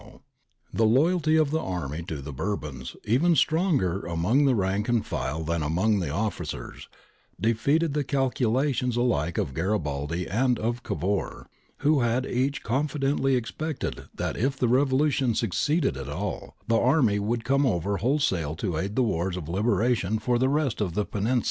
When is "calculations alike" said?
8.03-9.37